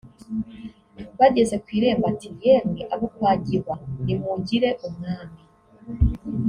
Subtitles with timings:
[1.19, 5.41] Bageze ku irembo ati "Yemwe abo kwa Gihwa nimugire umwami